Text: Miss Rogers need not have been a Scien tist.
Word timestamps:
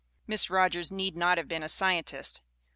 Miss 0.25 0.49
Rogers 0.49 0.91
need 0.91 1.15
not 1.15 1.37
have 1.37 1.47
been 1.47 1.61
a 1.61 1.67
Scien 1.67 2.03
tist. 2.03 2.41